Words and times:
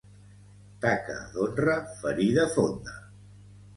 Taca 0.85 1.17
d'honra, 1.35 1.75
ferida 2.01 2.47
fonda. 2.57 2.99